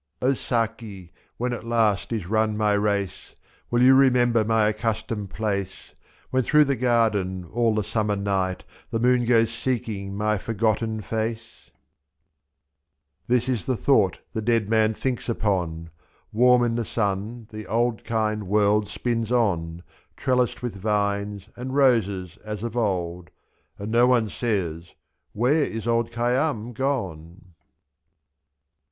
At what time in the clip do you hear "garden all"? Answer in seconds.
6.75-7.75